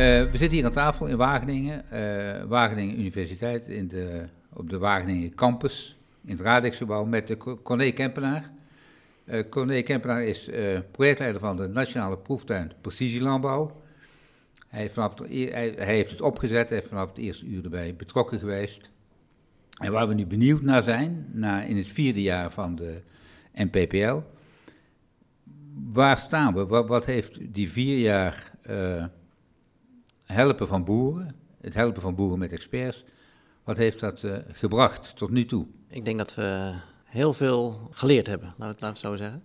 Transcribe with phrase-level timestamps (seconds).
[0.00, 5.34] we zitten hier aan tafel in Wageningen, uh, Wageningen Universiteit, in de, op de Wageningen
[5.34, 8.50] campus, in het Radixgebouw, met Corné Kempenaar.
[9.24, 10.50] Uh, Kempenaar is
[10.90, 13.70] projectleider van de Nationale Proeftuin Precisielandbouw.
[14.68, 17.94] Hij heeft, vanaf hij, hij heeft het opgezet, hij heeft vanaf het eerste uur erbij
[17.96, 18.90] betrokken geweest.
[19.80, 23.02] En waar we nu benieuwd naar zijn, na, in het vierde jaar van de
[23.54, 24.20] NPPL,
[25.92, 26.66] waar staan we?
[26.66, 28.50] Wat, heeft die vier jaar
[30.30, 33.04] helpen van boeren, het helpen van boeren met experts,
[33.64, 35.66] wat heeft dat uh, gebracht tot nu toe?
[35.88, 39.42] Ik denk dat we heel veel geleerd hebben, laten we het zo zeggen.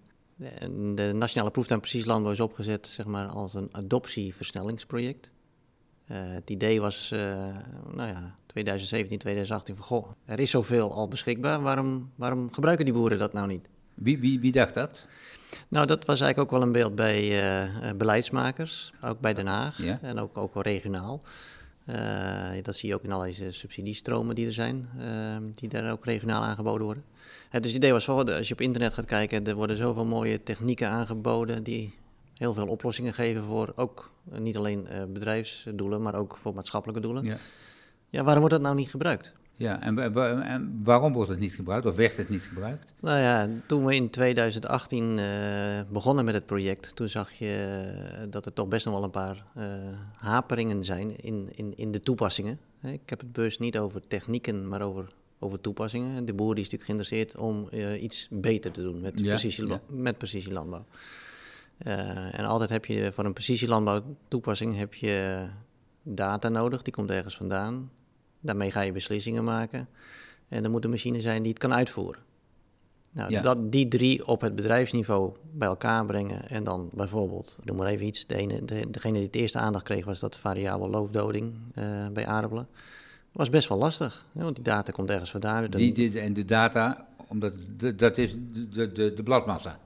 [0.95, 5.31] De, Nationale Proeftuin Precies Landbouw is opgezet zeg maar, als een adoptieversnellingsproject.
[6.11, 7.19] Uh, het idee was, uh,
[7.93, 12.93] nou ja, 2017, 2018, van goh, er is zoveel al beschikbaar, waarom, waarom gebruiken die
[12.93, 13.69] boeren dat nou niet?
[13.95, 15.05] Wie, wie, wie dacht dat?
[15.67, 19.83] Nou, dat was eigenlijk ook wel een beeld bij uh, beleidsmakers, ook bij Den Haag
[19.83, 19.99] ja.
[20.01, 21.21] en ook, ook wel regionaal.
[21.89, 26.05] Uh, dat zie je ook in allerlei subsidiestromen die er zijn, uh, die daar ook
[26.05, 27.03] regionaal aangeboden worden.
[27.51, 30.43] dus het idee was van, als je op internet gaat kijken, er worden zoveel mooie
[30.43, 31.93] technieken aangeboden die
[32.33, 37.23] heel veel oplossingen geven voor ook niet alleen bedrijfsdoelen, maar ook voor maatschappelijke doelen.
[37.23, 37.37] Ja.
[38.09, 39.35] ja, waarom wordt dat nou niet gebruikt?
[39.57, 42.85] Ja, en, en, waarom wordt het niet gebruikt of werd het niet gebruikt?
[42.99, 45.25] Nou ja, toen we in 2018 uh,
[45.89, 49.45] begonnen met het project, toen zag je dat er toch best nog wel een paar
[49.57, 49.63] uh,
[50.13, 52.59] haperingen zijn in, in, in de toepassingen.
[52.81, 55.07] Ik heb het beurs niet over technieken, maar over,
[55.39, 56.25] over toepassingen.
[56.25, 59.67] De boer die is natuurlijk geïnteresseerd om uh, iets beter te doen met, Ja, precisie,
[59.67, 59.81] ja.
[59.87, 60.85] met precisielandbouw.
[61.77, 65.47] En altijd heb je voor een precisielandbouw toepassing heb je
[66.03, 67.89] data nodig, die komt ergens vandaan.
[68.45, 69.87] Daarmee ga je beslissingen maken.
[70.47, 72.21] En er moet een machine zijn die het kan uitvoeren.
[73.11, 73.41] Nou, Ja.
[73.41, 77.87] dat, die drie op het bedrijfsniveau bij elkaar brengen en dan bijvoorbeeld, ik noem maar
[77.87, 81.53] even iets, de ene, de, degene die het eerste aandacht kreeg was dat variabel loofdoding
[81.73, 82.67] eh, bij aardappelen.
[83.31, 85.69] Was best wel lastig, hè, want die data komt ergens vandaan.
[85.69, 88.35] Die, die- en de data, omdat de- dat is
[88.73, 89.79] de, de, de bladmassa.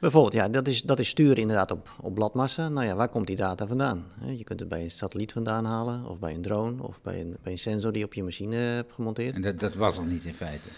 [0.00, 2.68] Bijvoorbeeld, ja, dat is, dat is sturen inderdaad op, op bladmassa.
[2.68, 4.04] Nou ja, waar komt die data vandaan?
[4.36, 7.36] Je kunt het bij een satelliet vandaan halen, of bij een drone, of bij een,
[7.42, 9.34] bij een sensor die je op je machine hebt gemonteerd.
[9.34, 10.68] En dat, dat was er niet in feite.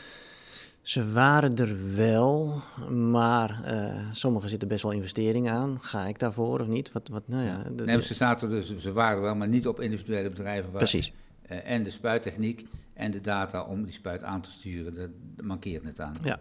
[0.83, 5.78] Ze waren er wel, maar eh sommige zitten best wel investeringen aan.
[5.81, 6.93] Ga ik daarvoor of niet?
[6.93, 9.81] Wat, wat, nou ja, de- Nee, ze, zaten dus, ze waren wel, maar niet op
[9.81, 10.71] individuele bedrijven.
[10.71, 11.12] Waar, precies.
[11.43, 15.44] eh, en de spuittechniek en de data om die spuit aan te sturen, dat, dat
[15.47, 16.15] mankeert net aan.
[16.22, 16.41] Ja.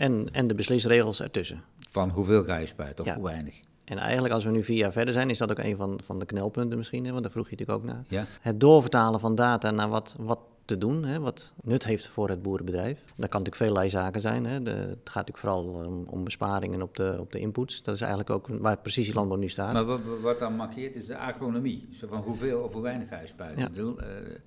[0.00, 1.62] En, en de beslisregels ertussen.
[1.78, 3.14] Van hoeveel ga je spuiten of Ja.
[3.14, 3.60] hoe weinig.
[3.84, 6.18] En eigenlijk als we nu vier jaar verder zijn, is dat ook een van, van
[6.18, 8.04] de knelpunten misschien, hè, want daar vroeg je natuurlijk ook naar.
[8.08, 8.24] Ja?
[8.40, 12.42] Het doorvertalen van data naar wat, wat te doen, hè, wat nut heeft voor het
[12.42, 12.98] boerenbedrijf.
[13.16, 14.44] Dat kan natuurlijk veellei zaken zijn.
[14.46, 14.62] Hè.
[14.62, 17.82] De, het gaat natuurlijk vooral om, om besparingen op de, op de inputs.
[17.82, 19.72] Dat is eigenlijk ook waar precisielandbouw nu staat.
[19.72, 21.88] Maar wat, wat dan markeert is de agronomie.
[21.92, 23.62] Zo van hoeveel of hoe weinig ga je spuiten.
[23.62, 23.68] Ja.
[23.68, 24.40] De,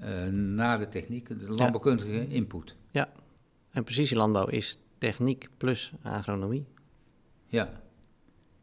[0.00, 2.76] eh, na de techniek, de landbouwkundige input.
[2.90, 3.08] Ja,
[3.76, 6.66] en precisielandbouw is techniek plus agronomie.
[7.46, 7.80] Ja.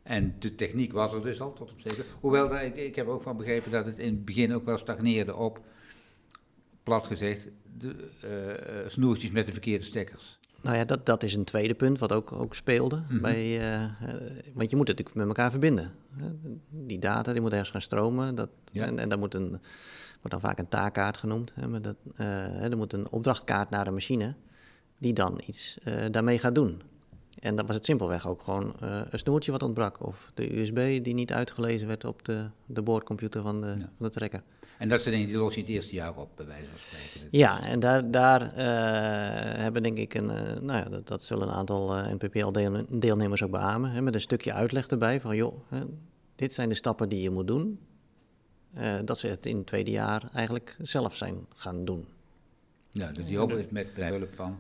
[0.04, 2.04] En de techniek was er dus al tot op zekere.
[2.20, 4.78] Hoewel, daar- ik, ik heb ook van begrepen dat het in het begin ook wel
[4.78, 5.60] stagneerde op,
[6.84, 7.48] plat gezegd,
[7.78, 10.40] de eh, eh, snoertjes met de verkeerde stekkers.
[10.62, 13.04] Nou ja, dat, dat is een tweede punt wat ook, ook speelde.
[13.10, 13.22] Mhm.
[13.22, 13.92] bij, eh, eh,
[14.54, 15.92] want je moet het natuurlijk met elkaar verbinden.
[16.70, 18.36] Die data die moet ergens gaan stromen.
[18.36, 18.86] Dat, Ja.
[18.86, 21.52] En, en daar moet een, wordt dan vaak een taakkaart genoemd.
[21.56, 24.36] Hè, maar dat, eh, er moet een opdrachtkaart naar de machine
[25.04, 26.82] die dan iets eh, daarmee gaat doen.
[27.40, 30.06] En dan was het simpelweg ook gewoon eh, een snoertje wat ontbrak.
[30.06, 33.74] Of de USB die niet uitgelezen werd op de, de boordcomputer van de, Ja.
[33.76, 34.44] van de trekker.
[34.78, 37.28] En dat zijn dingen die los je het eerste jaar op, bij wijze van spreken.
[37.32, 40.26] Ja, en daar, daar eh, hebben denk ik een,
[40.66, 44.88] nou ja, dat, dat zullen een aantal NPPL-deelnemers ook beamen, hè, met een stukje uitleg
[44.88, 45.82] erbij van, joh, hè,
[46.36, 47.80] dit zijn de stappen die je moet doen.
[49.06, 52.08] Dat ze het in het tweede jaar eigenlijk zelf zijn gaan doen.
[52.90, 54.58] Ja, dus die hulp is met hulp van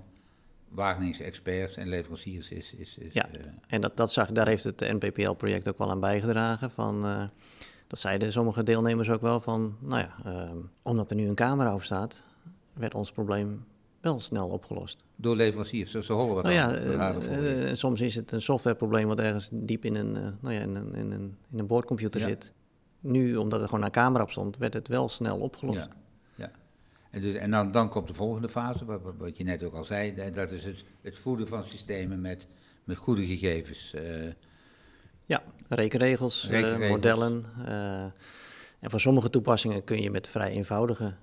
[0.73, 2.73] Wageningse experts en leveranciers is...
[2.73, 3.27] is, is Ja.
[3.27, 6.71] eh, En dat, dat zag, daar heeft het NPPL-project ook wel aan bijgedragen.
[6.71, 7.23] Van, eh,
[7.87, 11.73] dat zeiden sommige deelnemers ook wel van, nou ja, ehm, omdat er nu een camera
[11.73, 12.25] op staat,
[12.73, 13.65] werd ons probleem
[14.01, 15.03] wel snel opgelost.
[15.15, 19.19] door leveranciers, ze, ze horen wat Nou ja, eh, soms is het een softwareprobleem wat
[19.19, 20.11] ergens diep in een,
[20.41, 22.27] nou ja, in een, in een, in een boordcomputer Ja.
[22.27, 22.53] zit.
[22.99, 25.77] Nu, omdat er gewoon een camera op stond, werd het wel snel opgelost.
[25.77, 25.87] Ja.
[27.13, 28.85] En, dus, en dan, dan komt de volgende fase,
[29.17, 32.47] wat, je net ook al zei, dat is het, het voeden van systemen met,
[32.83, 33.93] met goede gegevens.
[33.93, 34.03] eh,
[35.25, 37.45] Ja, rekenregels, eh, modellen.
[37.65, 38.01] eh,
[38.79, 41.13] en voor sommige toepassingen kun je met vrij eenvoudige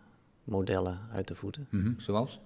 [0.44, 1.66] modellen uit de voeten.
[1.70, 2.40] mhm, zoals?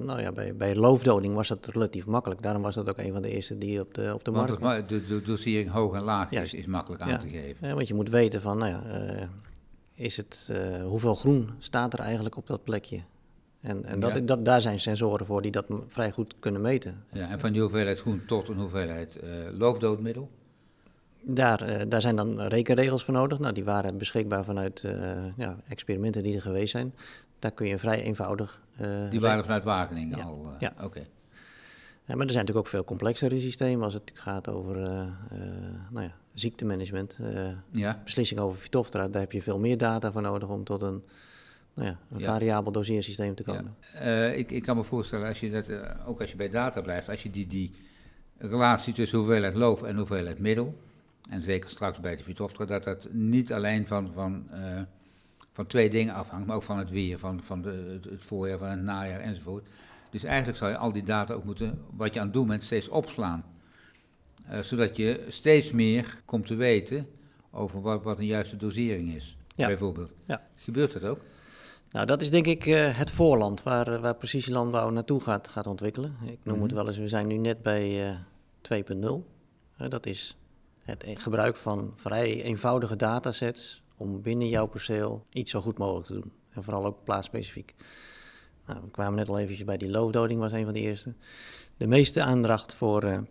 [0.00, 2.42] Nou ja, bij, bij loofdoding was dat relatief makkelijk.
[2.42, 4.62] Daarom was dat ook een van de eerste die op de, op de Want markt
[4.62, 6.54] ma- de, de dosering hoog en laag is, Juist.
[6.54, 7.18] is makkelijk aan Ja.
[7.18, 7.74] te geven.
[7.74, 9.28] Want je moet weten van, nou ja,
[9.98, 13.00] is het eh, hoeveel groen staat er eigenlijk op dat plekje.
[13.60, 14.20] En, en dat, Ja.
[14.20, 17.04] dat, daar zijn sensoren voor die dat vrij goed kunnen meten.
[17.12, 20.30] Ja, en van die hoeveelheid groen tot een hoeveelheid eh, loofdoodmiddel.
[21.22, 23.38] Daar, eh, daar zijn dan rekenregels voor nodig.
[23.38, 24.84] Nou, die waren beschikbaar vanuit
[25.36, 26.94] ja, experimenten die er geweest zijn.
[27.38, 28.60] Daar kun je vrij eenvoudig...
[29.10, 30.52] Die waren vanuit Wageningen Ja, al.
[30.58, 30.72] ja.
[30.82, 31.06] Oké.
[32.04, 34.76] Ja, maar er zijn natuurlijk ook veel complexere systemen als het gaat over
[35.90, 37.18] nou ja, ziektemanagement.
[37.20, 40.82] eh, Ja, beslissing over Phytophthora, daar heb je veel meer data voor nodig om tot
[40.82, 41.02] een,
[41.74, 43.76] nou ja, een variabel doseersysteem te komen.
[43.94, 46.80] Eh, ik, ik kan me voorstellen, als je dat, eh, ook als je bij data
[46.80, 47.72] blijft, als je die, die
[48.38, 50.78] relatie tussen hoeveelheid loof en hoeveelheid middel,
[51.30, 54.50] en zeker straks bij de Phytophthora, dat dat niet alleen van, van,
[55.52, 58.58] van twee dingen afhangt, maar ook van het weer, van, van de, het, het voorjaar,
[58.58, 59.66] van het najaar enzovoort.
[60.10, 62.64] Dus eigenlijk zou je al die data ook moeten, wat je aan het doen bent,
[62.64, 63.44] steeds opslaan.
[64.50, 67.06] Eh, zodat je steeds meer komt te weten
[67.50, 69.66] over wat, wat een juiste dosering is, Ja.
[69.66, 70.10] bijvoorbeeld.
[70.26, 70.46] Ja.
[70.56, 71.20] Gebeurt dat ook?
[71.90, 75.66] Nou, dat is denk ik eh, het voorland waar, eh, waar precisielandbouw naartoe gaat, gaat
[75.66, 76.16] ontwikkelen.
[76.24, 76.74] Ik noem het Mhm.
[76.74, 78.16] wel eens, we zijn nu net bij eh
[78.60, 79.26] 2.0.
[79.76, 80.36] Eh, dat is
[80.82, 86.06] het e- gebruik van vrij eenvoudige datasets om binnen jouw perceel iets zo goed mogelijk
[86.06, 86.32] te doen.
[86.50, 87.74] En vooral ook plaatsspecifiek.
[88.66, 91.14] Nou, we kwamen net al eventjes bij die loofdoding, was een van de eerste.
[91.76, 93.24] De meeste aandacht voor,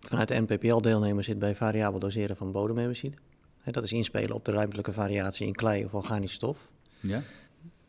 [0.00, 3.16] vanuit de NPPL-deelnemers zit bij variabel doseren van bodemherbicide.
[3.64, 6.68] Dat is inspelen op de ruimtelijke variatie in klei of organische stof.
[7.00, 7.22] Ja?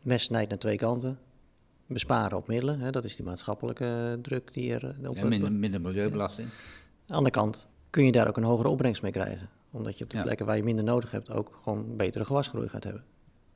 [0.02, 1.18] Mes snijdt naar twee kanten.
[1.86, 5.24] Besparen op middelen, hè, dat is die maatschappelijke eh, druk die er eh, op Ja,
[5.24, 6.48] minder, minder milieubelasting.
[6.48, 6.54] Aan
[7.06, 9.48] de andere kant kun je daar ook een hogere opbrengst mee krijgen.
[9.70, 10.22] Omdat je op de Ja.
[10.22, 13.04] plekken waar je minder nodig hebt ook gewoon betere gewasgroei gaat hebben.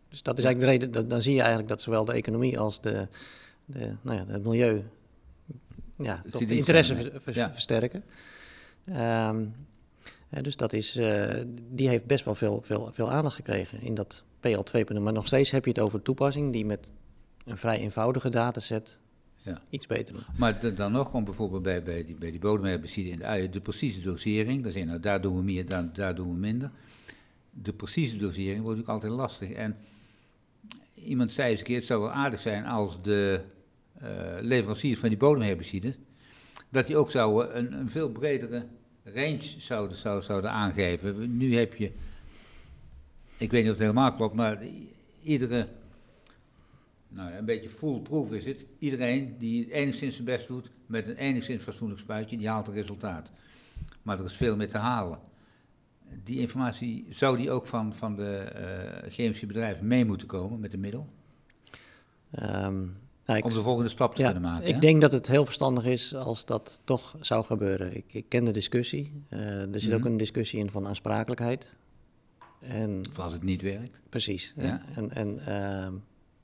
[0.09, 2.59] Dus dat is eigenlijk de reden, dat, dan zie je eigenlijk dat zowel de economie
[2.59, 3.09] als de,
[3.65, 4.83] de, nou ja, het milieu
[5.99, 8.05] ja, toch de interesse ver- ver- versterken.
[8.85, 9.45] Ehm,
[10.43, 11.35] dus dat is, eh,
[11.71, 15.01] die heeft best wel veel, veel, veel aandacht gekregen in dat PL 2.0.
[15.01, 16.91] Maar nog steeds heb je het over toepassing die met
[17.45, 18.99] een vrij eenvoudige dataset
[19.43, 19.61] Ja.
[19.71, 20.23] iets beter doen.
[20.37, 23.61] Maar dan nog, om bijvoorbeeld bij, bij die, bij die bodemherbicide in de uien, de
[23.61, 26.71] precieze dosering, dan zeg nou, daar doen we meer, daar, daar doen we minder.
[27.51, 29.51] De precieze dosering wordt natuurlijk altijd lastig.
[29.51, 29.77] En
[30.95, 33.41] iemand zei eens een keer, het zou wel aardig zijn als de
[33.95, 34.11] eh
[34.41, 35.95] leveranciers van die bodemherbicide,
[36.75, 38.67] dat die ook zouden een, een veel bredere
[39.05, 41.37] range zouden, zouden, zouden aangeven.
[41.37, 41.93] Nu heb je,
[43.37, 44.59] ik weet niet of het helemaal klopt, maar
[45.23, 45.69] iedere
[47.09, 48.67] nou ja, een beetje foolproof is het.
[48.79, 53.31] Iedereen die enigszins zijn best doet met een enigszins fatsoenlijk spuitje, die haalt een resultaat.
[54.03, 55.19] Maar er is veel meer te halen.
[56.25, 60.71] Die informatie zou die ook van, van de eh, chemische bedrijven mee moeten komen met
[60.71, 61.09] de middel,
[62.35, 62.83] Ehm,
[63.27, 64.69] nou, ik- om de volgende stap te ja, kunnen maken.
[64.69, 64.81] ik hè?
[64.81, 67.97] denk dat het heel verstandig is als dat toch zou gebeuren.
[67.97, 69.13] Ik, ik ken de discussie.
[69.29, 70.09] Eh, er zit ook Mhm.
[70.09, 71.75] een discussie in van aansprakelijkheid.
[72.61, 74.01] En Of als het niet werkt.
[74.09, 74.55] precies.
[74.57, 74.81] Ja.
[74.95, 75.93] En, en ehm,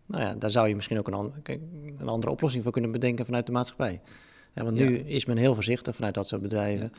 [0.07, 1.35] nou ja, daar zou je misschien ook een, an-
[1.99, 4.01] een andere oplossing voor kunnen bedenken vanuit de maatschappij.
[4.53, 6.93] Ja, want nu is men heel voorzichtig vanuit dat soort bedrijven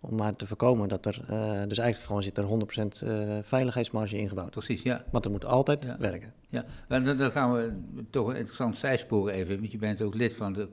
[0.00, 4.16] om maar te voorkomen dat er, eh, dus eigenlijk gewoon zit er 100% eh, veiligheidsmarge
[4.18, 4.50] ingebouwd.
[4.50, 5.04] Precies, ja.
[5.10, 5.96] Want het moet altijd Ja.
[5.98, 6.32] werken.
[6.48, 6.64] ja.
[6.88, 7.72] Dan, dan gaan we
[8.10, 10.68] toch een interessant zijspoor even, want je bent ook lid van de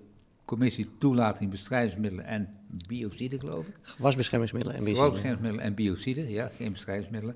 [0.46, 2.50] commissie toelating bestrijdingsmiddelen en
[2.88, 3.74] biocide, geloof ik.
[3.98, 5.06] Wasbeschermingsmiddelen en biocide.
[5.06, 7.36] Gewasbeschermingsmiddelen en biocide, ja, geen bestrijdingsmiddelen.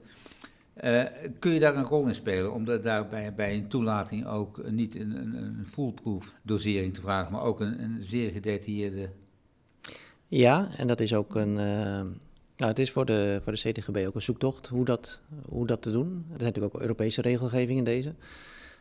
[0.79, 1.03] Eh,
[1.39, 4.69] kun je daar een rol in spelen om da- daar bij, bij een toelating ook
[4.71, 9.09] niet een, een, een foolproof dosering te vragen, maar ook een, een zeer gedetailleerde...
[10.27, 11.57] Ja, en dat is ook een.
[11.57, 12.01] eh,
[12.57, 15.81] nou, het is voor de, voor de CTGB ook een zoektocht hoe dat, hoe dat
[15.81, 16.07] te doen.
[16.07, 18.13] Er zijn natuurlijk ook Europese regelgeving in deze.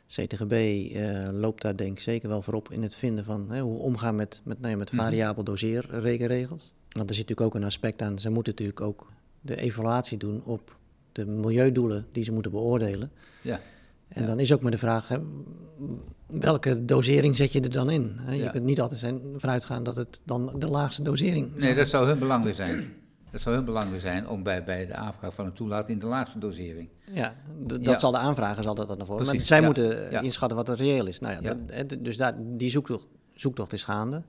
[0.07, 3.79] CTGB eh, loopt daar denk ik zeker wel voorop in het vinden van hè, hoe
[3.79, 5.03] omgaan met, met, nou ja, met Mhm.
[5.03, 6.73] variabel doseerrekenregels.
[6.93, 10.43] Want er zit natuurlijk ook een aspect aan, ze moeten natuurlijk ook de evaluatie doen
[10.45, 10.76] op
[11.17, 13.11] de milieudoelen die ze moeten beoordelen.
[13.43, 13.61] Ja,
[14.09, 14.27] En Ja.
[14.29, 15.19] dan is ook maar de vraag, hè,
[16.27, 18.13] welke dosering zet je er dan in?
[18.17, 18.33] Hè?
[18.33, 18.51] Je Ja.
[18.51, 22.07] kunt niet altijd zijn, vanuit gaan dat het dan de laagste dosering nee, dat zou
[22.07, 22.93] hun belang weer zijn.
[23.31, 26.07] Dat zou hun belang weer zijn om bij, bij de aanvraag van een toelating de
[26.07, 26.89] laagste dosering.
[27.13, 27.99] Ja, dat Ja.
[27.99, 29.27] zal de aanvrager zal dat dan naar voren.
[29.27, 31.19] Maar zij moeten inschatten wat er reëel is.
[31.21, 31.55] Nou ja,
[31.85, 34.23] dat- dus daar, die zoektocht, zoektocht is gaande.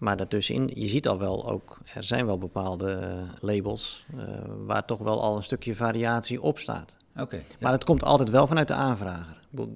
[0.00, 4.24] Maar daartussenin, je ziet al wel ook, er zijn wel bepaalde eh, labels eh,
[4.66, 6.96] waar toch wel al een stukje variatie op staat.
[7.16, 7.42] Oké, ja.
[7.60, 9.40] Maar het komt altijd wel vanuit de aanvrager.
[9.50, 9.74] De,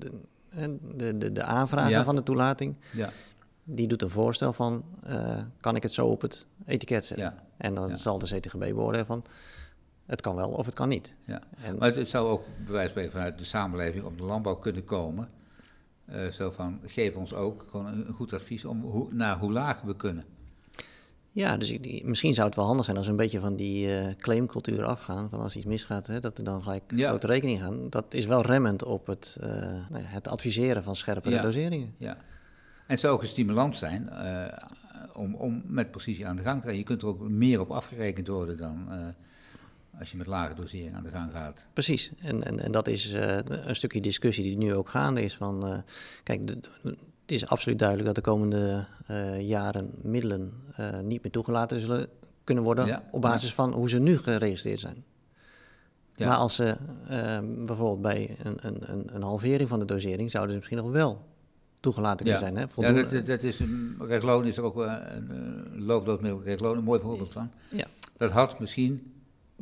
[0.97, 2.05] de, de, de aanvrager Ja.
[2.05, 3.11] van de toelating, ja,
[3.65, 7.27] die doet een voorstel van, eh, kan ik het zo op het etiket zetten?
[7.27, 9.25] ja, En dan zal de CTGB beoordelen van,
[10.07, 11.17] het kan wel of het kan niet.
[11.23, 11.41] ja.
[11.65, 14.85] En, Maar het, zou ook bij wijze van vanuit de samenleving of de landbouw kunnen
[14.85, 15.29] komen.
[16.07, 19.81] Eh, zo van, geef ons ook gewoon een, goed advies om hoe, naar hoe laag
[19.81, 20.25] we kunnen.
[21.31, 23.87] Ja, dus ik, misschien zou het wel handig zijn als we een beetje van die
[23.87, 25.31] uh, claimcultuur afgaan.
[25.31, 27.09] Van als iets misgaat, hè, dat er dan gelijk ja.
[27.09, 27.91] grote rekening gaan.
[27.91, 29.49] Dat is wel remmend op het, uh,
[29.91, 31.95] het adviseren van scherpere doseringen.
[31.99, 32.21] Ja, en
[32.87, 34.11] het zou ook een stimulans zijn
[35.13, 36.77] om, om met precisie aan de gang te gaan.
[36.77, 38.89] Je kunt er ook meer op afgerekend worden dan
[39.99, 41.65] als je met lage dosering aan de gang gaat.
[41.73, 45.37] Precies, en, en, en dat is een stukje discussie die nu ook gaande is.
[45.37, 45.85] Van,
[46.23, 46.59] kijk, de,
[47.23, 50.53] het is absoluut duidelijk dat de komende uh, jaren middelen
[51.03, 52.09] niet meer toegelaten zullen
[52.45, 53.55] kunnen worden ja, op basis ja.
[53.55, 55.05] van hoe ze nu geregistreerd zijn.
[56.15, 56.27] Ja.
[56.27, 56.77] Maar als ze
[57.11, 61.27] uh, bijvoorbeeld bij een, een, een, halvering van de dosering zouden ze misschien nog wel
[61.81, 62.57] toegelaten kunnen zijn.
[62.57, 62.65] Hè?
[62.77, 67.33] Ja, dat, dat is een, Revlon is er ook een, een loofdoodmiddel, een mooi voorbeeld
[67.33, 67.51] van.
[67.71, 67.87] Ja.
[68.17, 69.14] Dat had misschien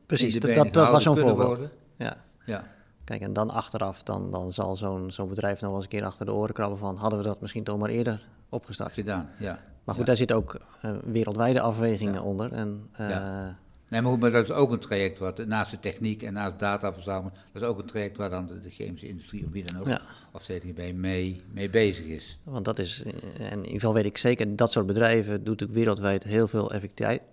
[0.07, 1.49] Precies, dat, dat, dat was zo'n voorbeeld.
[1.49, 1.71] Worden.
[1.97, 2.17] Ja.
[2.47, 2.65] ja.
[3.05, 6.05] Kijk, en dan achteraf, dan, dan zal zo'n zo'n bedrijf nog wel eens een keer
[6.05, 6.97] achter de oren krabben van...
[6.97, 8.93] hadden we dat misschien toch maar eerder opgestart.
[8.93, 9.59] Gedaan, ja.
[9.85, 12.53] Maar goed, daar zitten ook uh, wereldwijde afwegingen onder.
[12.53, 13.59] En, uh, ja.
[13.89, 17.33] Nee, maar, dat is ook een traject wat naast de techniek en naast data verzamelen...
[17.53, 19.87] dat is ook een traject waar dan de, de chemische industrie of wie dan ook...
[19.87, 20.01] Ja.
[20.33, 22.39] of CTB mee, mee bezig is.
[22.43, 23.03] Want dat is,
[23.39, 24.57] en in ieder geval weet ik zeker...
[24.57, 26.73] dat soort bedrijven doet ook wereldwijd heel veel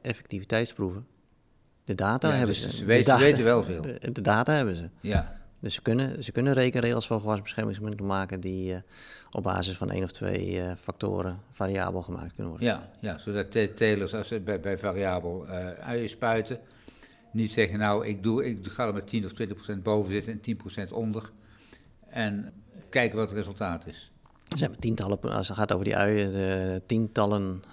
[0.02, 1.06] effectiviteitsproeven.
[1.90, 2.72] De data hebben dus ze.
[2.72, 3.82] Ze weten, weten wel veel.
[3.82, 4.90] De, de, data hebben ze.
[5.02, 5.36] Ja.
[5.60, 8.78] Dus ze kunnen, ze kunnen rekenregels voor gewasbeschermingsmiddelen maken die uh,
[9.32, 12.68] op basis van één of twee uh, factoren variabel gemaakt kunnen worden.
[12.68, 16.60] Ja, ja zodat telers als ze bij, bij variabel uh, uien spuiten,
[17.32, 20.40] niet zeggen nou ik, doe, ik ga er met 10 of 20 procent boven zitten
[20.74, 21.32] en 10% onder
[22.10, 22.54] en
[22.90, 24.12] kijken wat het resultaat is.
[24.52, 27.64] Er zijn tientallen, als het gaat over die uien, de tientallen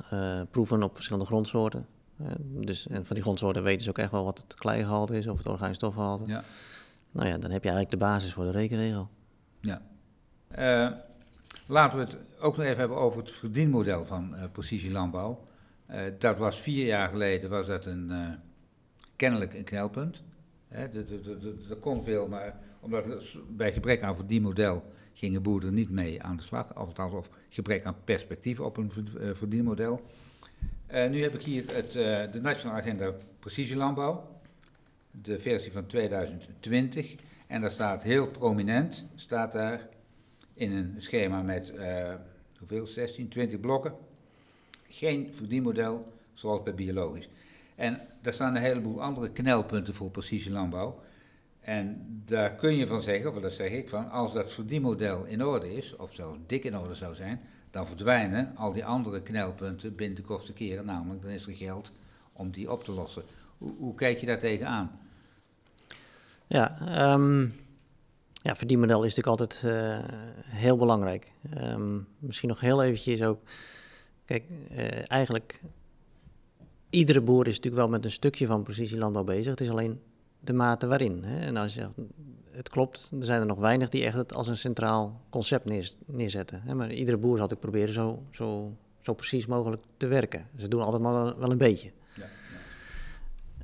[0.50, 1.86] proeven op verschillende grondsoorten.
[2.40, 5.38] Dus, en van die grondsoorten weten ze ook echt wel wat het kleigehalte is of
[5.38, 6.24] het organisch stofgehalte.
[6.26, 6.44] Ja.
[7.10, 9.08] Nou ja, dan heb je eigenlijk de basis voor de rekenregel.
[9.60, 9.82] Ja.
[10.58, 10.98] Uh,
[11.66, 15.46] laten we het ook nog even hebben over het verdienmodel van uh, precisielandbouw.
[15.90, 18.38] Uh, dat was vier jaar geleden was dat een,
[19.16, 20.22] kennelijk een knelpunt.
[20.68, 23.04] Er kon veel, maar omdat
[23.48, 26.74] bij gebrek aan verdienmodel gingen boeren niet mee aan de slag.
[26.74, 28.92] Althans, of gebrek aan perspectief op een
[29.32, 30.02] verdienmodel.
[31.10, 31.92] Nu heb ik hier het,
[32.32, 34.36] de Nationale Agenda Precisielandbouw
[35.22, 37.14] de versie van 2020.
[37.46, 39.88] En daar staat heel prominent, staat daar
[40.54, 42.14] in een schema met uh,
[42.58, 43.94] hoeveel, 16, 20 blokken.
[44.88, 47.28] Geen verdienmodel zoals bij biologisch.
[47.74, 51.00] En daar staan een heleboel andere knelpunten voor precisie landbouw.
[51.66, 55.44] En daar kun je van zeggen, of dat zeg ik van, als dat verdienmodel in
[55.44, 59.94] orde is, of zelfs dik in orde zou zijn, dan verdwijnen al die andere knelpunten
[59.94, 61.92] binnen de kortste keren, namelijk dan is er geld
[62.32, 63.22] om die op te lossen.
[63.58, 65.00] Hoe, hoe kijk je daar tegenaan?
[66.46, 66.78] Ja,
[67.12, 67.54] um,
[68.32, 69.98] ja, verdienmodel is natuurlijk altijd uh,
[70.42, 71.32] heel belangrijk.
[71.58, 73.40] Um, misschien nog heel eventjes ook.
[74.24, 75.60] Kijk, uh, eigenlijk
[76.90, 79.50] iedere boer is natuurlijk wel met een stukje van precisielandbouw bezig.
[79.50, 80.00] Het is alleen
[80.40, 81.24] de mate waarin.
[81.24, 81.38] Hè?
[81.38, 81.92] En als je zegt,
[82.52, 85.92] het klopt, er zijn er nog weinig die echt het als een centraal concept neer,
[86.06, 86.62] neerzetten.
[86.62, 86.74] Hè?
[86.74, 90.46] Maar iedere boer zal natuurlijk proberen zo, zo, zo precies mogelijk te werken.
[90.56, 91.92] Ze doen altijd maar wel een beetje.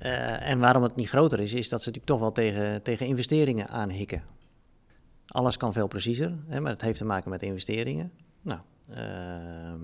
[0.02, 3.06] Uh, en waarom het niet groter is, is dat ze natuurlijk toch wel tegen, tegen
[3.06, 4.22] investeringen aanhikken.
[5.26, 8.12] Alles kan veel preciezer, hè, maar het heeft te maken met investeringen.
[8.40, 8.60] Nou,
[8.90, 9.74] uh,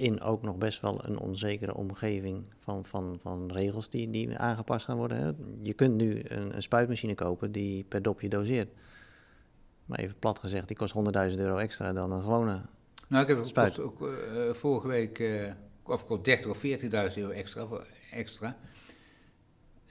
[0.00, 4.84] in ook nog best wel een onzekere omgeving van, van, van regels die, die aangepast
[4.84, 5.18] gaan worden.
[5.18, 5.30] Hè.
[5.62, 8.76] Je kunt nu een, een, spuitmachine kopen die per dopje doseert.
[9.84, 10.94] Maar even plat gezegd, die kost
[11.30, 12.60] 100.000 euro extra dan een gewone
[13.08, 15.52] Nou, ik heb het ook, uh, vorige week, uh,
[15.82, 17.66] of 30 of 40.000 euro extra,
[18.10, 18.56] extra.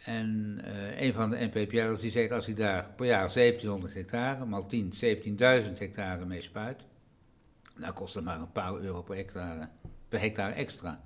[0.06, 4.46] En uh, een van de NPPR's die zegt als hij daar per jaar 1700 hectare,
[4.46, 6.78] maal 10, 17.000 hectare mee spuit,
[7.78, 9.70] dan kost het maar een paar euro per hectare,
[10.10, 11.01] per hectare extra.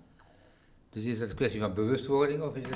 [0.89, 2.75] Dus is dat een kwestie van bewustwording of is het...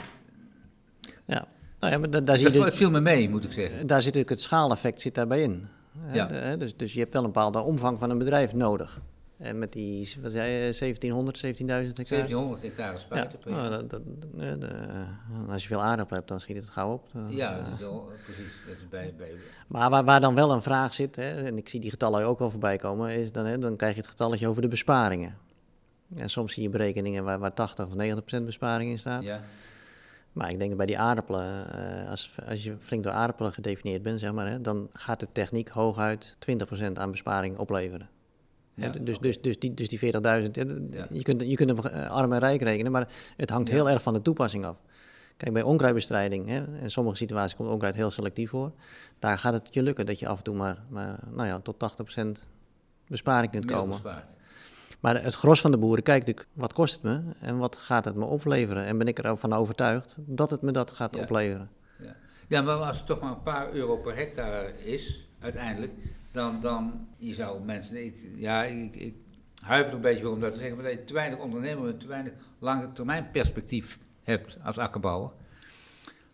[1.26, 1.48] Ja,
[1.80, 2.64] nou ja, maar da daar zie je...
[2.64, 3.88] Het viel me mee, moet ik zeggen.
[3.88, 5.68] Daar zit natuurlijk het schaaleffect zit daarbij in.
[6.12, 6.56] Ja.
[6.56, 9.02] dus, dus je hebt wel een bepaalde omvang van een bedrijf nodig.
[9.38, 11.94] En met die, wat zei je, 1700, 17.000 hectare?
[11.96, 13.66] 1700 hectare spuiten ja.
[13.66, 14.02] Oh, dat, dat,
[15.50, 17.08] als je veel aardappelen hebt, dan schiet het gauw op.
[17.30, 17.90] ja, uh,
[18.24, 18.54] precies.
[18.68, 19.32] Dat is bij, bij...
[19.68, 22.40] Maar waar, waar dan wel een vraag zit, hè, en ik zie die getallen ook
[22.40, 25.38] wel voorbij komen, is dan, hè, dan krijg je het getalletje over de besparingen.
[26.16, 27.94] En soms zie je berekeningen waar, waar 80 of
[28.40, 29.24] 90% besparing in staat.
[29.24, 29.42] Ja.
[30.38, 34.02] Maar ik denk dat bij die aardappelen, uh, als, als je flink door aardappelen gedefinieerd
[34.02, 38.10] bent, zeg maar, hè, dan gaat de techniek hooguit 20% aan besparing opleveren.
[38.74, 40.06] Ja, dus, dus, dus die, dus die 40.000,
[41.12, 44.02] je, kunt, je kunt hem eh, arm en rijk rekenen, maar het hangt heel erg
[44.02, 44.78] van de toepassing af.
[45.38, 48.72] Kijk, bij onkruidbestrijding, hè, in sommige situaties komt onkruid heel selectief voor.
[49.20, 51.76] Daar gaat het je lukken dat je af en toe maar, maar nou ja, tot
[52.20, 52.28] 80%
[53.08, 54.00] besparing kunt komen.
[55.00, 58.06] Maar het gros van de boeren kijkt natuurlijk, wat kost het me en wat gaat
[58.06, 58.86] het me opleveren?
[58.86, 61.70] En ben ik ervan overtuigd dat het me dat gaat opleveren.
[62.00, 62.16] Ja.
[62.48, 65.94] ja, maar als het toch maar een paar euro per hectare is, uiteindelijk,
[66.32, 69.16] dan, dan je zou mensen, ik, ja, ik, ik
[69.62, 71.98] huiver een beetje voor om dat te zeggen, maar dat je te weinig ondernemer en
[71.98, 75.32] te weinig lange termijn perspectief hebt als akkerbouwer.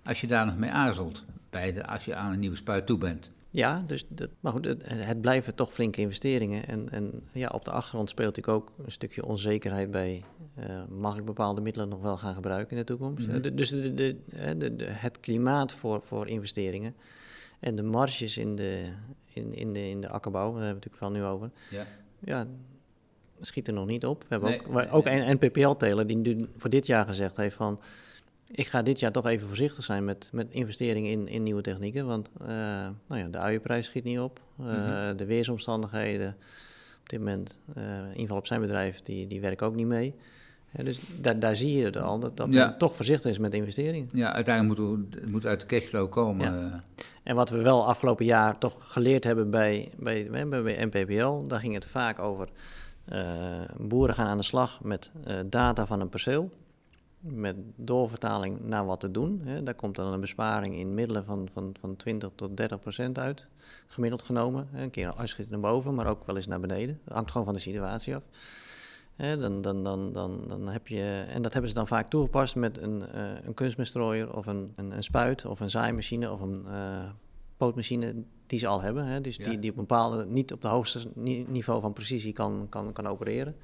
[0.03, 2.97] Als je daar nog mee aarzelt, bij de, als je aan een nieuwe spuit toe
[2.97, 3.29] bent.
[3.53, 6.67] Ja, dus dat, maar goed, het, het, blijven toch flinke investeringen.
[6.67, 10.23] En, en ja, op de achtergrond speelt natuurlijk ook een stukje onzekerheid bij.
[10.59, 13.27] Uh, mag ik bepaalde middelen nog wel gaan gebruiken in de toekomst?
[13.27, 16.95] Mm dus de, de, de, het klimaat voor, voor investeringen
[17.59, 18.83] en de marges in de,
[19.33, 21.49] in, in de, in de akkerbouw, daar hebben we het natuurlijk van nu over.
[21.69, 21.85] Ja.
[22.19, 22.47] ja,
[23.39, 24.21] schiet er nog niet op.
[24.21, 27.79] We hebben ook, ook een NPPL-teler die nu voor dit jaar gezegd heeft van...
[28.55, 32.05] ik ga dit jaar toch even voorzichtig zijn met, met investeringen in, in nieuwe technieken.
[32.05, 32.47] Want uh,
[33.07, 34.41] nou ja, de uienprijs schiet niet op.
[34.61, 34.65] Uh,
[35.15, 36.35] De weersomstandigheden
[37.01, 39.87] op dit moment, uh, in ieder geval op zijn bedrijf, die, die werken ook niet
[39.87, 40.15] mee.
[40.83, 44.09] dus daar, daar zie je het al, dat, dat men toch voorzichtig is met investeringen.
[44.11, 46.83] Ja, uiteindelijk moet het moet uit de cashflow komen.
[47.23, 51.59] En wat we wel afgelopen jaar toch geleerd hebben bij, bij, bij, bij NPPL, daar
[51.59, 52.49] ging het vaak over
[53.77, 55.11] boeren gaan aan de slag met
[55.45, 56.51] data van een perceel,
[57.23, 59.41] met doorvertaling naar wat te doen.
[59.43, 59.63] Hè.
[59.63, 63.47] Daar komt dan een besparing in middelen van, van, van 20 tot 30 procent uit,
[63.87, 64.67] gemiddeld genomen.
[64.73, 66.99] Een keer uitschiet naar boven, maar ook wel eens naar beneden.
[67.03, 68.23] Dat hangt gewoon van de situatie af.
[69.15, 72.55] Hè, dan, dan, dan, dan, dan heb je, en dat hebben ze dan vaak toegepast
[72.55, 76.65] met een, uh, een kunstmestrooier of een, een, een, spuit of een zaaimachine of een
[77.57, 78.15] pootmachine
[78.47, 79.05] die ze al hebben.
[79.05, 81.11] Hè, dus die, die op een bepaalde, niet op het hoogste
[81.47, 83.55] niveau van precisie kan, kan, kan opereren.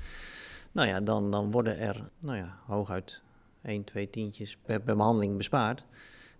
[0.71, 3.21] Nou ja, dan, dan worden er nou ja, hooguit
[3.63, 5.85] 1, 2 tientjes per, per behandeling bespaard.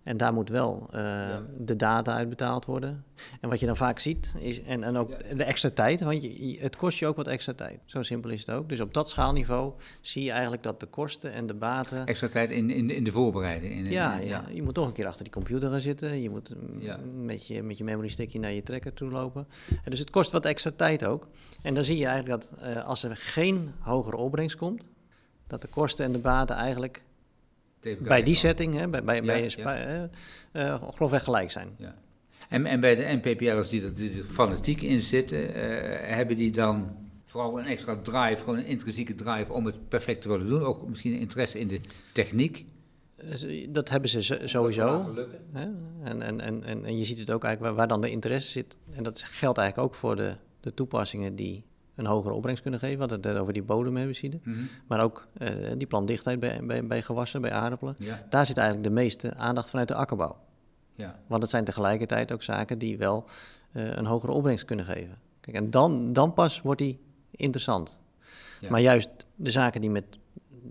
[0.02, 3.04] En daar moet wel uh, de data uitbetaald worden.
[3.40, 6.56] En wat je dan vaak ziet, is, en, en ook de extra tijd, want je,
[6.60, 7.80] het kost je ook wat extra tijd.
[7.84, 8.68] Zo simpel is het ook.
[8.68, 12.06] Dus op dat schaalniveau zie je eigenlijk dat de kosten en de baten...
[12.06, 13.74] Extra tijd in, in, in de voorbereiding.
[13.74, 16.22] In, ja, ja, je moet toch een keer achter die computer gaan zitten.
[16.22, 16.54] Je moet
[17.14, 19.46] met, je, met je memory stickje naar je trekker toe lopen.
[19.84, 21.26] En dus het kost wat extra tijd ook.
[21.62, 24.82] En dan zie je eigenlijk dat uh, als er geen hogere opbrengst komt,
[25.46, 27.02] dat de kosten en de baten eigenlijk
[28.00, 30.10] bij die setting, hè, bij, bij, bij ja.
[30.52, 31.68] uh, grofweg gelijk zijn.
[31.76, 31.94] Ja.
[32.48, 35.54] En, en bij de NPPL'ers die er, die er fanatiek in zitten, uh,
[36.00, 40.28] hebben die dan vooral een extra drive, gewoon een intrinsieke drive om het perfect te
[40.28, 40.62] willen doen?
[40.62, 41.80] Ook misschien interesse in de
[42.12, 42.64] techniek?
[43.68, 45.14] Dat hebben ze sowieso.
[45.52, 45.66] Hè?
[46.02, 48.76] En, en, en, en, je ziet het ook eigenlijk waar, waar dan de interesse zit.
[48.94, 51.64] En dat geldt eigenlijk ook voor de, de toepassingen die
[52.00, 52.94] een hogere opbrengst kunnen geven.
[52.94, 54.38] We hadden het over die bodemherbicide.
[54.42, 57.96] Mm Maar ook uh, die plantdichtheid bij, bij, bij gewassen, bij aardappelen.
[58.28, 60.36] Daar zit eigenlijk de meeste aandacht vanuit de akkerbouw.
[60.94, 61.18] Ja.
[61.26, 63.24] Want het zijn tegelijkertijd ook zaken die wel
[63.72, 65.18] uh, een hogere opbrengst kunnen geven.
[65.40, 67.98] Kijk, en dan, dan pas wordt die interessant.
[68.60, 68.70] Ja.
[68.70, 70.04] Maar juist de zaken die met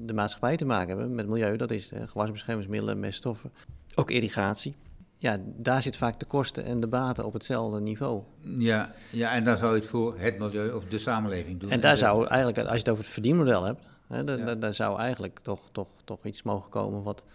[0.05, 3.51] de maatschappij te maken hebben, met milieu, dat is uh, gewasbeschermingsmiddelen, meststoffen,
[3.95, 4.75] ook irrigatie
[5.21, 8.23] ja, daar zit vaak de kosten en de baten op hetzelfde niveau.
[8.41, 11.69] Ja, ja en dan zou je het voor het milieu of de samenleving doen.
[11.69, 14.99] En daar zou eigenlijk, als je het over het verdienmodel hebt, hè, dan, dan, zou
[14.99, 17.25] eigenlijk toch, toch, toch iets mogen komen wat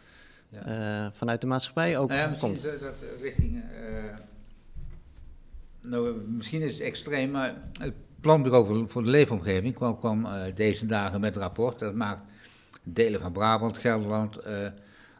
[0.49, 1.05] ja.
[1.05, 2.64] uh, vanuit de maatschappij ook nou ja, misschien komt.
[2.64, 3.61] Is dat, richting, uh,
[5.81, 10.42] nou, misschien is het extreem, maar het Planbureau voor, voor de Leefomgeving kwam, kwam uh,
[10.55, 11.79] deze dagen met een rapport.
[11.79, 12.29] Dat maakt
[12.83, 14.38] delen van Brabant, Gelderland,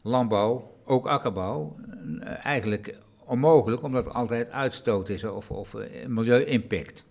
[0.03, 1.77] landbouw ook akkerbouw,
[2.21, 7.05] eh, eigenlijk onmogelijk, omdat er altijd uitstoot is of, of eh, milieu-impact.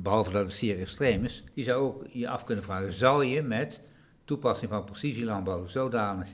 [0.00, 3.42] Behalve dat het zeer extreem is, je zou ook je af kunnen vragen, zou je
[3.42, 3.80] met
[4.24, 6.28] toepassing van precisielandbouw zodanig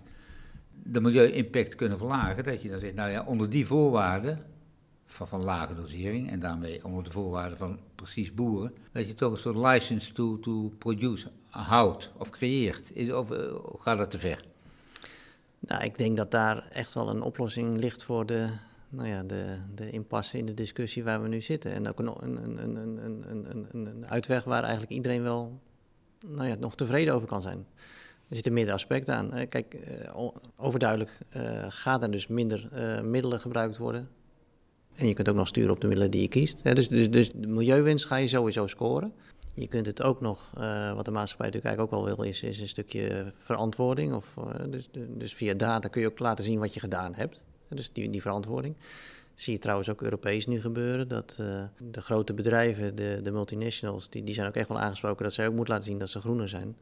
[0.83, 4.45] de milieu-impact kunnen verlagen, dat je dan zegt, nou ja, onder die voorwaarden
[5.07, 9.39] van, lage dosering en daarmee onder de voorwaarden van precies boeren, dat je toch een
[9.39, 12.91] soort license to, to produce houdt of creëert.
[12.93, 14.45] Is, of, of eh, gaat dat te ver?
[15.67, 18.49] Nou, ik denk dat daar echt wel een oplossing ligt voor de,
[18.89, 21.73] nou ja, de, de impasse in de discussie waar we nu zitten.
[21.73, 25.61] En ook een, een, een, een, een, een, uitweg waar eigenlijk iedereen wel
[26.27, 27.67] nou ja, nog tevreden over kan zijn.
[28.29, 29.49] Er zitten meerdere aspecten aan.
[29.49, 34.09] Kijk, eh, overduidelijk uh, gaat er dus minder uh, middelen gebruikt worden.
[34.95, 36.75] En je kunt ook nog sturen op de middelen die je kiest.
[36.75, 39.13] Dus, dus, dus de milieuwinst ga je sowieso scoren.
[39.55, 42.43] Je kunt het ook nog, uh, wat de maatschappij natuurlijk eigenlijk ook wel wil, is,
[42.43, 44.15] is een stukje verantwoording.
[44.15, 47.43] Of, uh, dus, dus via data kun je ook laten zien wat je gedaan hebt.
[47.69, 48.77] Dus die, die verantwoording.
[49.35, 54.09] Zie je trouwens ook Europees nu gebeuren, dat uh, de grote bedrijven, de, de multinationals,
[54.09, 56.21] die, die zijn ook echt wel aangesproken dat zij ook moeten laten zien dat ze
[56.21, 56.77] groener zijn.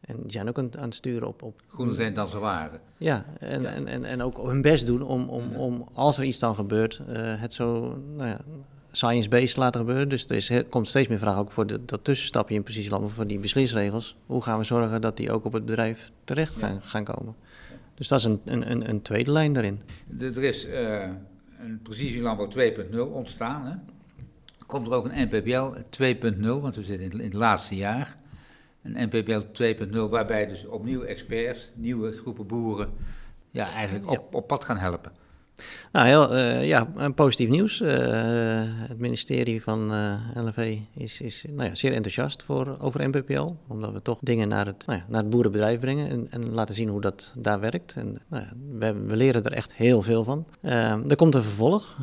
[0.00, 1.42] En die zijn ook aan, aan het sturen op...
[1.42, 2.80] op groener zijn dan ze waren.
[2.96, 6.38] Ja, en, En, en, en ook hun best doen om, om, om als er iets
[6.38, 8.40] dan gebeurt, het zo nou ja,
[8.96, 10.08] science-based laten gebeuren.
[10.08, 13.26] Dus er is, komt steeds meer vraag ook voor de, dat tussenstapje in precisielandbouw, voor
[13.26, 14.16] die beslisregels.
[14.26, 17.34] Hoe gaan we zorgen dat die ook op het bedrijf terecht gaan, gaan komen?
[17.94, 19.82] Dus dat is een, een, een, tweede lijn daarin.
[20.20, 21.02] Er is uh,
[21.60, 23.64] een precisielandbouw 2.0 ontstaan.
[23.66, 23.74] Hè?
[24.66, 28.16] Komt er ook een NPBL 2.0, want we zitten in, in het laatste jaar.
[28.82, 29.40] Een NPBL
[29.94, 32.90] 2.0 waarbij dus opnieuw experts, nieuwe groepen boeren,
[33.50, 35.12] ja, eigenlijk op, op pad gaan helpen.
[35.92, 37.80] Nou, heel, uh, ja, positief nieuws.
[37.80, 37.88] Uh,
[38.66, 43.48] het ministerie van uh, eh, LNV is, is nou ja, zeer enthousiast voor, over MPPL.
[43.68, 46.74] Omdat we toch dingen naar het, nou ja, naar het boerenbedrijf brengen en, en, laten
[46.74, 47.94] zien hoe dat daar werkt.
[47.96, 50.46] En, nou ja, we, we, leren er echt heel veel van.
[51.08, 51.96] er komt een vervolg,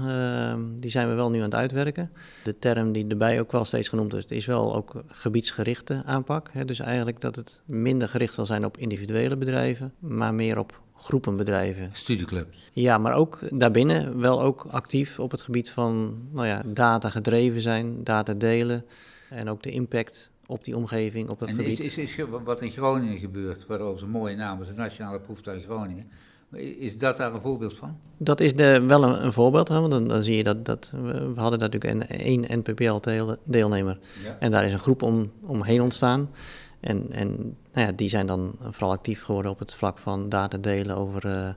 [0.78, 2.12] die zijn we wel nu aan het uitwerken.
[2.44, 6.50] De term die erbij ook wel steeds genoemd is, is wel ook gebiedsgerichte aanpak.
[6.52, 6.66] Hè?
[6.66, 11.36] Dus eigenlijk dat het minder gericht zal zijn op individuele bedrijven, maar meer op groepen
[11.36, 11.90] bedrijven.
[11.94, 12.70] Studieclubs.
[12.72, 17.62] Ja, maar ook daarbinnen wel ook actief op het gebied van nou ja, data gedreven
[17.62, 18.84] zijn, data delen
[19.30, 21.80] en ook de impact op die omgeving, op dat en gebied.
[21.80, 25.64] Is, is, is, wat in Groningen gebeurt, waarover een mooie naam is, de Nationale Proeftuig
[25.64, 26.10] Groningen.
[26.60, 27.98] Is dat daar een voorbeeld van?
[28.18, 30.94] Dat is de, wel een, een voorbeeld, hè, want dan, dan, zie je dat, dat
[31.02, 34.00] we, hadden natuurlijk een, één NPPL-deelnemer.
[34.40, 36.30] En daar is een groep om, omheen ontstaan.
[36.84, 40.58] En, en nou ja, die zijn dan vooral actief geworden op het vlak van data
[40.58, 41.50] delen over uh,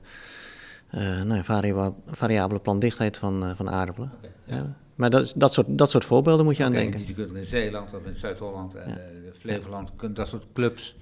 [0.93, 4.11] uh, nou ja, variabele plantdichtheid van, uh, van aardappelen.
[4.45, 4.75] ja.
[4.95, 7.07] Maar dat, dat, soort, dat soort voorbeelden moet je aan denken.
[7.07, 8.97] Je kunt in Zeeland of in Zuid-Holland en.
[9.33, 10.95] Flevoland, kunt dat soort clubs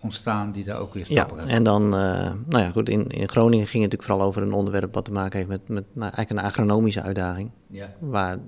[0.00, 3.66] ontstaan die daar ook weer stappen ja, En dan, nou ja, goed, in, in Groningen
[3.66, 6.30] ging het natuurlijk vooral over een onderwerp wat te maken heeft met, met nou, eigenlijk
[6.30, 7.50] een agronomische uitdaging.
[7.66, 7.94] Ja.
[7.98, 8.38] Waar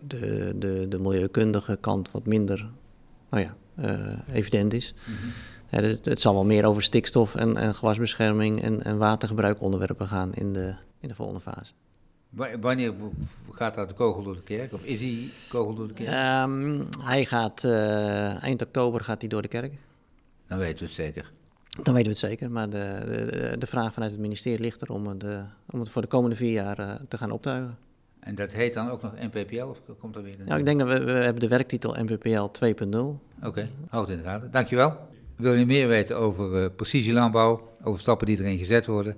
[0.00, 2.70] de, de, de milieukundige kant wat minder,
[3.30, 3.54] nou ja, eh,
[4.32, 4.94] evident is.
[5.06, 5.84] Mhm.
[5.84, 10.34] het, het, zal wel meer over stikstof en, en gewasbescherming en, en, watergebruik onderwerpen gaan
[10.34, 11.72] in de, in de volgende fase.
[12.60, 12.94] Wanneer
[13.52, 14.72] gaat dat de kogel door de kerk?
[14.72, 16.44] Of is die kogel door de kerk?
[16.48, 19.72] Um, hij gaat uh, eind oktober gaat hij door de kerk.
[20.46, 21.32] Dan weten we het zeker.
[21.82, 24.92] Dan weten we het zeker, maar de, de, de vraag vanuit het ministerie ligt er
[24.92, 25.24] om het,
[25.70, 27.78] om het voor de komende vier jaar uh, te gaan optuigen.
[28.20, 30.46] En dat heet dan ook nog NPPL of komt er weer een...
[30.46, 33.27] Nou, ik denk dat we, we hebben de werktitel NPPL 2.0.
[33.38, 34.50] Oké, okay, houd in de gaten.
[34.50, 35.08] Dankjewel.
[35.36, 39.16] Wil je meer weten over uh, precisielandbouw, over stappen die erin gezet worden?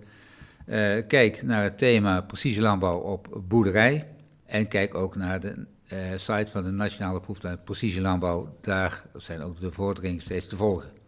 [0.67, 4.09] Uh, kijk naar het thema precisielandbouw op boerderij.
[4.47, 8.57] En kijk ook naar de uh, site van de Nationale Proeftuin Precisielandbouw.
[8.61, 11.00] Daar zijn ook de vorderingen steeds te volgen.